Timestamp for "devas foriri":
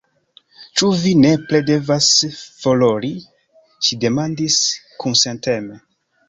1.67-3.11